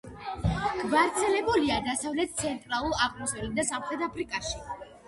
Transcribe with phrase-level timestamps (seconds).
[0.93, 4.61] გვარცელებულია დასავლეთ, ცენტრალურ, აღმოსავლეთ და სამხრეთ აფრიკაში.